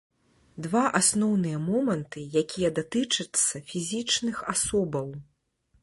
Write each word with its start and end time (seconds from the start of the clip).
Два 0.65 0.79
асноўныя 0.99 1.57
моманты, 1.67 2.25
якія 2.43 2.73
датычацца 2.79 3.65
фізічных 3.71 4.45
асобаў. 4.57 5.07